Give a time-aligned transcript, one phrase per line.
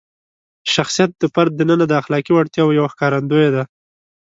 [0.73, 3.63] شخصیت د فرد دننه د اخلاقي وړتیاوو یوه ښکارندویي ده.